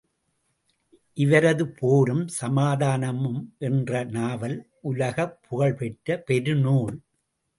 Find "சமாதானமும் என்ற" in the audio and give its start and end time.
2.39-4.03